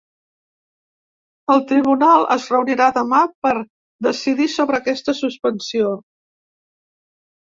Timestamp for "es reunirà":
2.35-2.87